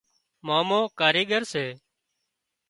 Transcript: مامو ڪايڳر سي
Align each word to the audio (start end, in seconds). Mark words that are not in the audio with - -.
مامو 0.47 0.81
ڪايڳر 0.99 1.41
سي 1.51 1.65